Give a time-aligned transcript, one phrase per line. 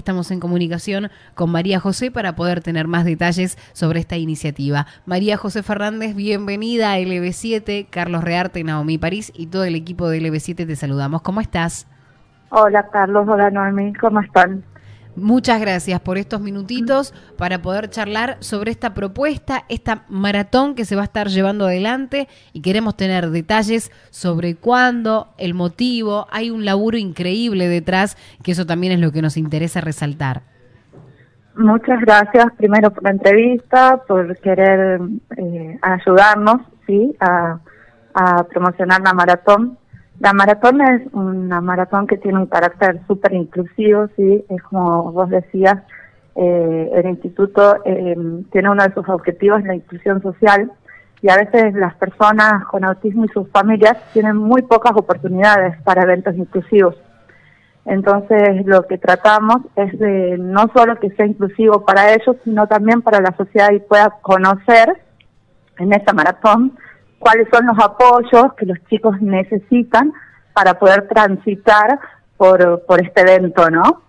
[0.00, 4.86] estamos en comunicación con María José para poder tener más detalles sobre esta iniciativa.
[5.06, 10.20] María José Fernández, bienvenida a LB7, Carlos Rearte, Naomi París y todo el equipo de
[10.20, 11.22] LB7 te saludamos.
[11.22, 11.86] ¿Cómo estás?
[12.50, 14.64] Hola Carlos, hola Naomi, ¿cómo están?
[15.16, 20.94] Muchas gracias por estos minutitos para poder charlar sobre esta propuesta, esta maratón que se
[20.94, 26.26] va a estar llevando adelante y queremos tener detalles sobre cuándo, el motivo.
[26.30, 30.42] Hay un laburo increíble detrás, que eso también es lo que nos interesa resaltar.
[31.56, 35.00] Muchas gracias primero por la entrevista, por querer
[35.36, 37.16] eh, ayudarnos ¿sí?
[37.20, 37.58] a
[38.48, 39.79] promocionar la maratón.
[40.20, 45.30] La maratón es una maratón que tiene un carácter súper inclusivo, sí, es como vos
[45.30, 45.78] decías,
[46.36, 48.14] eh, el instituto eh,
[48.52, 50.70] tiene uno de sus objetivos la inclusión social
[51.22, 56.02] y a veces las personas con autismo y sus familias tienen muy pocas oportunidades para
[56.02, 56.96] eventos inclusivos.
[57.86, 63.00] Entonces lo que tratamos es de no solo que sea inclusivo para ellos, sino también
[63.00, 65.00] para la sociedad y pueda conocer
[65.78, 66.76] en esta maratón
[67.20, 70.12] cuáles son los apoyos que los chicos necesitan
[70.52, 72.00] para poder transitar
[72.36, 74.02] por, por este evento, ¿no?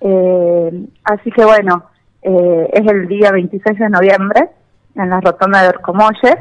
[0.00, 1.84] Eh, así que bueno,
[2.22, 4.48] eh, es el día 26 de noviembre
[4.94, 6.38] en la rotonda de Orcomolle.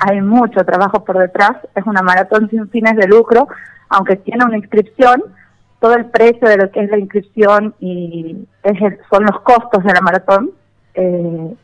[0.00, 1.52] Hay mucho trabajo por detrás.
[1.74, 3.46] Es una maratón sin fines de lucro,
[3.90, 5.22] aunque tiene una inscripción.
[5.80, 8.78] Todo el precio de lo que es la inscripción y es
[9.10, 10.50] son los costos de la maratón.
[10.94, 11.56] Eh,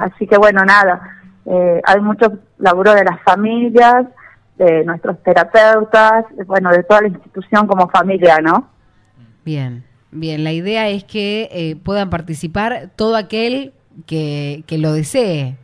[0.00, 1.17] así que bueno, nada
[1.50, 4.06] eh, hay mucho laburo de las familias,
[4.56, 8.68] de nuestros terapeutas, bueno, de toda la institución como familia, ¿no?
[9.44, 10.44] Bien, bien.
[10.44, 13.72] La idea es que eh, puedan participar todo aquel
[14.06, 15.56] que, que lo desee.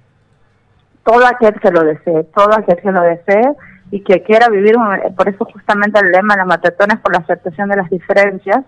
[1.05, 3.55] Todo aquel que lo desee, todo aquel que lo desee
[3.91, 4.77] y que quiera vivir,
[5.17, 8.65] por eso justamente el lema de la matatón es por la aceptación de las diferencias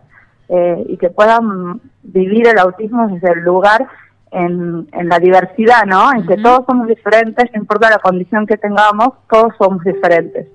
[0.48, 3.89] eh, y que puedan vivir el autismo desde el lugar
[4.30, 6.12] en, la diversidad, ¿no?
[6.12, 10.47] En que todos somos diferentes, no importa la condición que tengamos, todos somos diferentes.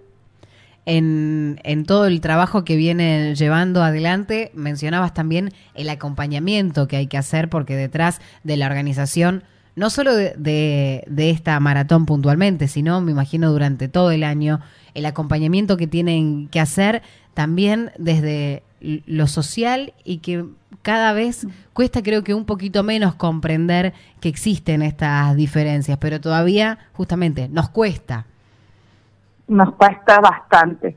[0.86, 7.08] En, en, todo el trabajo que vienen llevando adelante, mencionabas también el acompañamiento que hay
[7.08, 9.44] que hacer, porque detrás de la organización,
[9.76, 10.34] no solo de,
[11.08, 14.60] de, esta maratón puntualmente, sino, me imagino, durante todo el año,
[14.96, 17.04] el acompañamiento que tienen que hacer
[17.34, 20.46] también desde lo social y que
[20.82, 26.80] cada vez cuesta creo que un poquito menos comprender que existen estas diferencias, pero todavía
[26.94, 28.26] justamente nos cuesta.
[29.48, 30.96] Nos cuesta bastante.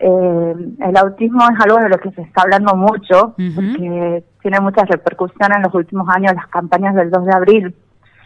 [0.00, 4.88] Eh, el autismo es algo de lo que se está hablando mucho, porque tiene muchas
[4.88, 7.74] repercusiones en los últimos años las campañas del 2 de abril.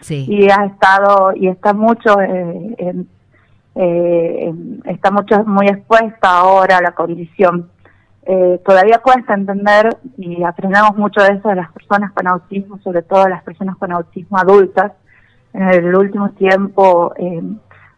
[0.01, 0.27] Sí.
[0.29, 3.05] Y ha estado, y está mucho, eh,
[3.75, 4.55] eh,
[4.85, 7.71] está mucho, muy expuesta ahora a la condición
[8.25, 13.03] eh, todavía cuesta entender y aprendemos mucho de eso de las personas con autismo, sobre
[13.03, 14.93] todo las personas con autismo adultas.
[15.53, 17.43] En el último tiempo eh,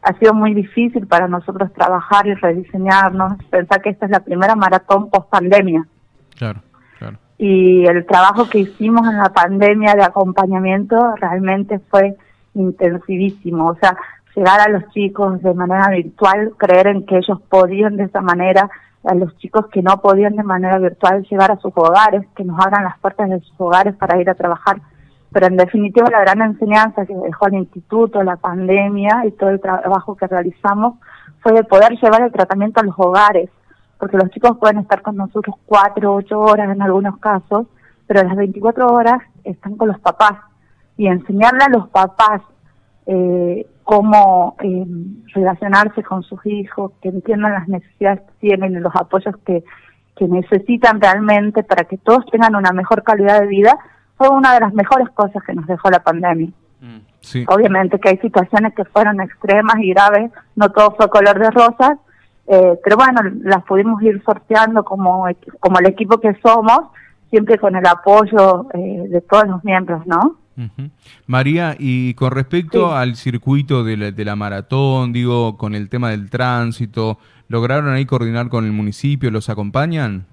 [0.02, 4.56] ha sido muy difícil para nosotros trabajar y rediseñarnos, pensar que esta es la primera
[4.56, 5.86] maratón post pandemia.
[6.36, 6.60] Claro,
[6.98, 7.18] claro.
[7.36, 12.16] Y el trabajo que hicimos en la pandemia de acompañamiento realmente fue
[12.54, 13.68] intensivísimo.
[13.68, 13.96] O sea,
[14.34, 18.70] llegar a los chicos de manera virtual, creer en que ellos podían de esa manera
[19.04, 22.58] a los chicos que no podían de manera virtual llegar a sus hogares, que nos
[22.58, 24.80] abran las puertas de sus hogares para ir a trabajar.
[25.30, 29.60] Pero en definitiva la gran enseñanza que dejó el instituto, la pandemia y todo el
[29.60, 30.94] trabajo que realizamos
[31.42, 33.50] fue de poder llevar el tratamiento a los hogares,
[33.98, 37.66] porque los chicos pueden estar con nosotros cuatro, ocho horas en algunos casos,
[38.06, 40.38] pero las 24 horas están con los papás.
[40.96, 42.40] Y enseñarle a los papás
[43.06, 44.84] eh, cómo eh,
[45.34, 49.62] relacionarse con sus hijos, que entiendan las necesidades que tienen y los apoyos que,
[50.16, 53.78] que necesitan realmente para que todos tengan una mejor calidad de vida,
[54.16, 56.50] fue una de las mejores cosas que nos dejó la pandemia.
[56.80, 56.98] Mm,
[57.48, 61.98] Obviamente que hay situaciones que fueron extremas y graves, no todo fue color de rosas,
[62.46, 65.26] eh, pero bueno, las pudimos ir sorteando como,
[65.60, 66.90] como el equipo que somos,
[67.30, 70.36] siempre con el apoyo eh, de todos los miembros, ¿no?
[71.26, 76.10] María, y con respecto al circuito de la, de la, maratón, digo, con el tema
[76.10, 77.18] del tránsito,
[77.48, 79.30] ¿lograron ahí coordinar con el municipio?
[79.30, 80.26] ¿Los acompañan?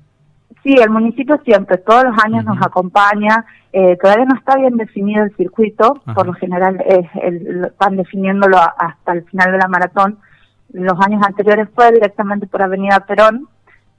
[0.64, 3.46] Sí, el municipio siempre, todos los años nos acompaña.
[3.74, 8.58] Eh, todavía no está bien definido el circuito, por lo general es el, van definiéndolo
[8.58, 10.20] hasta el final de la maratón.
[10.74, 13.48] Los años anteriores fue directamente por Avenida Perón,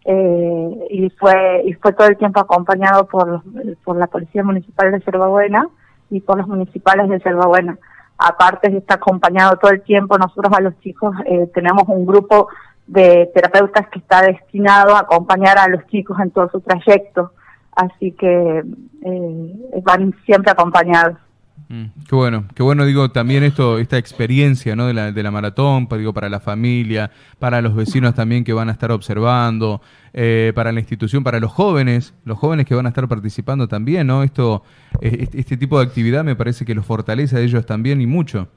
[0.05, 3.43] eh, y fue y fue todo el tiempo acompañado por,
[3.85, 5.69] por la Policía Municipal de Cervabuena
[6.13, 7.79] y por los municipales de Selva Buena.
[8.19, 12.49] Aparte está acompañado todo el tiempo, nosotros a los chicos eh, tenemos un grupo
[12.87, 17.33] de terapeutas que está destinado a acompañar a los chicos en todo su trayecto.
[17.75, 18.63] así que
[19.03, 21.17] eh, van siempre acompañados.
[21.69, 24.87] Mm, qué bueno, qué bueno, digo, también esto, esta experiencia ¿no?
[24.87, 28.69] de, la, de la maratón, digo, para la familia, para los vecinos también que van
[28.69, 29.81] a estar observando,
[30.13, 34.07] eh, para la institución, para los jóvenes, los jóvenes que van a estar participando también,
[34.07, 34.23] ¿no?
[34.23, 34.63] Esto,
[35.01, 38.49] este, este tipo de actividad me parece que los fortalece a ellos también y mucho.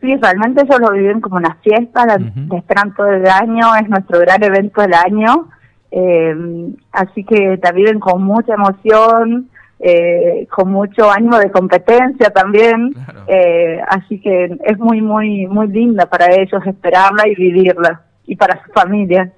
[0.00, 2.20] Sí, realmente ellos lo viven como una fiesta, la,
[2.56, 5.48] esperan todo el año, es nuestro gran evento del año,
[5.90, 9.48] eh, así que la viven con mucha emoción,
[9.80, 12.96] eh, con mucho ánimo de competencia también,
[13.28, 18.60] eh, así que es muy, muy, muy linda para ellos esperarla y vivirla, y para
[18.64, 19.32] su familia.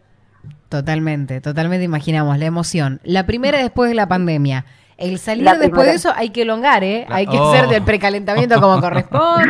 [0.71, 3.01] Totalmente, totalmente imaginamos la emoción.
[3.05, 4.65] La primera después de la pandemia.
[4.97, 7.07] El salir después de eso hay que elongar, ¿eh?
[7.09, 9.47] hay que hacer del precalentamiento como corresponde.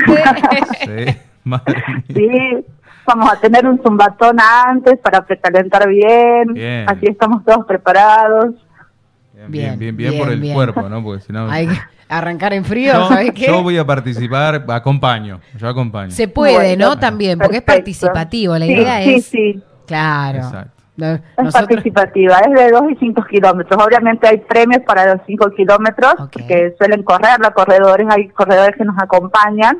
[2.09, 2.65] sí,
[3.07, 6.89] vamos a tener un zumbatón antes para precalentar bien.
[6.89, 8.55] Así estamos todos preparados.
[9.49, 11.03] Bien, bien, bien, por el cuerpo, ¿no?
[11.03, 11.51] Porque si no...
[11.51, 11.79] Hay que
[12.09, 13.47] arrancar en frío, yo, ¿sabes qué?
[13.47, 16.11] Yo voy a participar, acompaño, yo acompaño.
[16.11, 16.99] Se puede, ¿no?
[16.99, 18.57] También, porque es participativo.
[18.59, 19.27] La idea es...
[19.27, 19.63] Sí, sí.
[19.87, 20.39] Claro.
[20.39, 20.81] Exacto.
[21.01, 23.83] Es participativa, es de 2 y 5 kilómetros.
[23.83, 28.85] Obviamente hay premios para los 5 kilómetros, que suelen correr los corredores, hay corredores que
[28.85, 29.79] nos acompañan.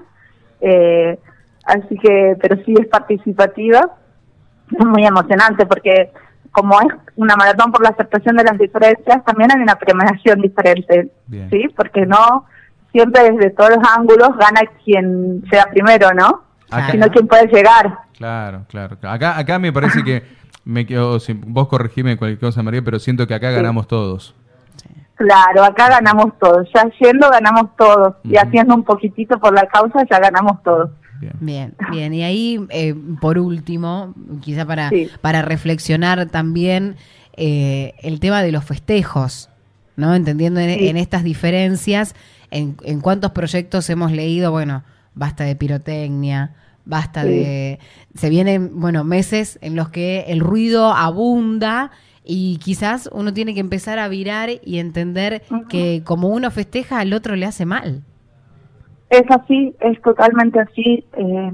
[0.61, 1.19] Eh,
[1.65, 3.97] así que, pero sí es participativa.
[4.79, 6.11] Es muy emocionante porque
[6.51, 11.11] como es una maratón por la aceptación de las diferencias, también hay una premiación diferente,
[11.51, 11.69] ¿sí?
[11.77, 12.47] Porque no
[12.93, 16.43] siempre desde todos los ángulos gana quien sea primero, ¿no?
[16.91, 17.99] Sino quien puede llegar.
[18.17, 18.97] Claro, claro.
[19.03, 20.23] Acá, acá me parece que
[20.65, 24.35] me quedo, vos corregime cualquier cosa, María, pero siento que acá ganamos todos.
[25.15, 26.67] Claro, acá ganamos todos.
[26.75, 28.15] Ya yendo ganamos todos.
[28.25, 30.91] Y haciendo un poquitito por la causa ya ganamos todos.
[31.41, 32.15] Bien, bien.
[32.15, 34.91] Y ahí, eh, por último, quizá para,
[35.21, 36.97] para reflexionar también
[37.37, 39.49] eh, el tema de los festejos,
[39.97, 40.15] ¿no?
[40.15, 42.15] Entendiendo en, estas diferencias,
[42.51, 44.83] en, en, cuántos proyectos hemos leído, bueno,
[45.15, 47.79] basta de pirotecnia, basta de...
[48.15, 51.91] Se vienen, bueno, meses en los que el ruido abunda
[52.25, 57.13] y quizás uno tiene que empezar a virar y entender que como uno festeja, al
[57.13, 58.05] otro le hace mal.
[59.11, 61.05] Es así, es totalmente así.
[61.15, 61.53] Eh,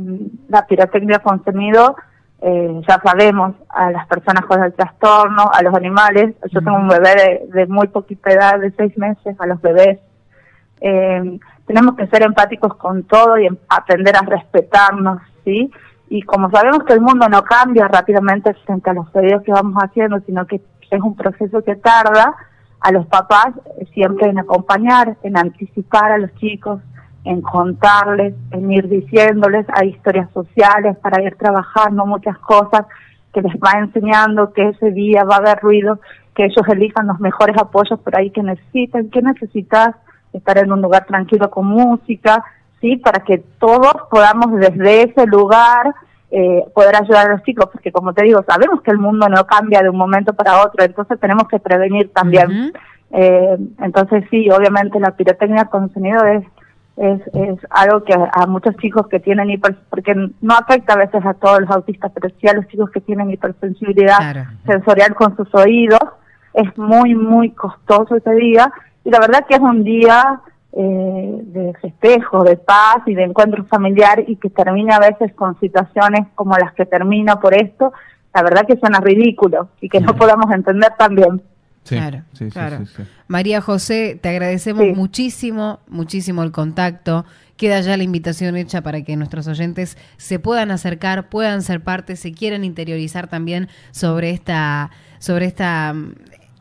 [0.49, 1.97] la pirotecnia consumido,
[2.43, 6.35] eh, ya sabemos, a las personas con el trastorno, a los animales.
[6.53, 9.99] Yo tengo un bebé de, muy poquita edad, de seis meses, a los bebés.
[10.83, 15.71] Eh, tenemos que ser empáticos con todo y em, aprender a respetarnos, ¿sí?
[16.11, 19.83] Y como sabemos que el mundo no cambia rápidamente frente a los pedidos que vamos
[19.83, 20.61] haciendo, sino que
[20.91, 22.37] es un proceso que tarda,
[22.81, 23.49] a los papás
[23.95, 26.81] siempre en acompañar, en anticipar a los chicos,
[27.27, 32.87] en contarles, en ir diciéndoles, hay historias sociales para ir trabajando muchas cosas
[33.35, 35.99] que les va enseñando que ese día va a haber ruido,
[36.35, 39.97] que ellos elijan los mejores apoyos por ahí que necesitan, que necesitas
[40.33, 42.45] estar en un lugar tranquilo con música,
[42.81, 45.95] sí, para que todos podamos desde ese lugar
[46.31, 49.45] eh, poder ayudar a los chicos, porque como te digo, sabemos que el mundo no
[49.47, 52.73] cambia de un momento para otro, entonces tenemos que prevenir también.
[53.11, 56.45] eh, entonces sí, obviamente la pirotecnia con sonido es
[56.97, 61.25] es, es algo que a, muchos chicos que tienen hiper, porque no afecta a veces
[61.25, 65.55] a todos los autistas, pero sí a los chicos que tienen hipersensibilidad sensorial con sus
[65.55, 66.01] oídos,
[66.55, 68.73] es muy, muy costoso ese día.
[69.05, 70.41] Y la verdad que es un día
[70.73, 75.59] eh, de festejo, de paz y de encuentro familiar y que termina a veces con
[75.61, 77.93] situaciones como las que termina por esto,
[78.35, 81.43] la verdad que suena ridículo y que no podamos entender también
[81.87, 82.85] claro, claro.
[83.29, 87.25] María José, te agradecemos muchísimo, muchísimo el contacto.
[87.57, 92.17] Queda ya la invitación hecha para que nuestros oyentes se puedan acercar, puedan ser parte,
[92.17, 95.95] se quieran interiorizar también sobre esta, sobre esta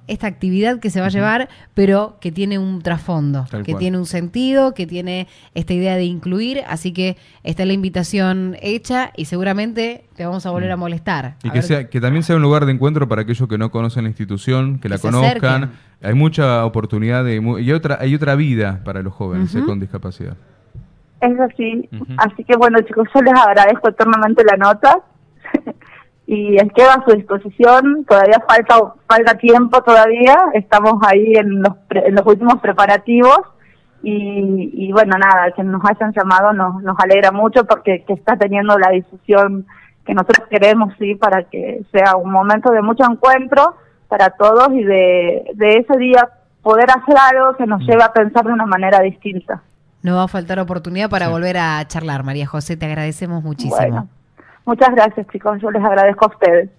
[0.08, 4.06] esta actividad que se va a llevar, pero que tiene un trasfondo, que tiene un
[4.06, 10.06] sentido, que tiene esta idea de incluir, así que está la invitación hecha y seguramente
[10.16, 11.36] te vamos a volver a molestar.
[11.44, 14.04] Y que, sea, que también sea un lugar de encuentro para aquellos que no conocen
[14.04, 15.72] la institución, que, la conozcan.
[16.02, 20.36] Hay mucha oportunidad de, y otra, hay otra vida para los jóvenes eh, con discapacidad.
[21.22, 25.02] Es así, así que bueno chicos, yo les agradezco eternamente la nota
[26.28, 32.16] y queda a su disposición, todavía falta falta tiempo todavía, estamos ahí en los, en
[32.16, 33.40] los últimos preparativos
[34.02, 38.38] y, y, bueno, nada, que nos hayan llamado nos, nos alegra mucho porque que está
[38.38, 39.66] teniendo la difusión
[40.06, 43.76] que nosotros queremos, sí, para que sea un momento de mucho encuentro
[44.08, 46.30] para todos y de, de ese día
[46.62, 47.86] poder hacer algo que nos mm.
[47.86, 49.62] lleve a pensar de una manera distinta.
[50.02, 54.08] No va a faltar oportunidad para volver a charlar, María José, te agradecemos muchísimo.
[54.66, 55.62] Muchas gracias, chicos.
[55.62, 56.70] Yo les agradezco a ustedes.